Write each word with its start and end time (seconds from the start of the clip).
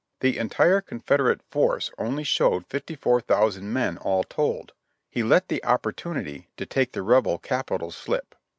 The 0.21 0.39
entire 0.39 0.81
Confederate 0.81 1.43
force 1.51 1.91
only 1.99 2.23
showed 2.23 2.65
54,000 2.65 3.71
men 3.71 3.99
all 3.99 4.23
told. 4.23 4.73
He 5.11 5.21
let 5.21 5.47
the 5.47 5.63
opportunity 5.63 6.47
to 6.57 6.65
take 6.65 6.93
the 6.93 7.03
rebel 7.03 7.37
Capital 7.37 7.91
slip. 7.91 8.33